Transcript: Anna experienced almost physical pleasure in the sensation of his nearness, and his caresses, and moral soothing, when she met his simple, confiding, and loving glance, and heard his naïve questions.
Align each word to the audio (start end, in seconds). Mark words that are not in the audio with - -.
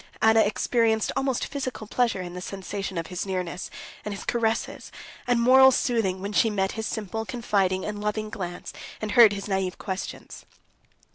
Anna 0.19 0.39
experienced 0.41 1.11
almost 1.15 1.45
physical 1.45 1.85
pleasure 1.85 2.21
in 2.23 2.33
the 2.33 2.41
sensation 2.41 2.97
of 2.97 3.05
his 3.13 3.23
nearness, 3.23 3.69
and 4.03 4.15
his 4.15 4.23
caresses, 4.23 4.91
and 5.27 5.39
moral 5.39 5.69
soothing, 5.69 6.21
when 6.21 6.33
she 6.33 6.49
met 6.49 6.71
his 6.71 6.87
simple, 6.87 7.23
confiding, 7.23 7.85
and 7.85 8.01
loving 8.01 8.31
glance, 8.31 8.73
and 8.99 9.11
heard 9.11 9.31
his 9.33 9.45
naïve 9.45 9.77
questions. 9.77 10.43